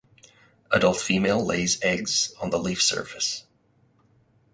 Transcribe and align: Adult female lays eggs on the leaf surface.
Adult 0.71 0.97
female 0.97 1.45
lays 1.45 1.77
eggs 1.83 2.33
on 2.41 2.49
the 2.49 2.57
leaf 2.57 2.81
surface. 2.81 3.43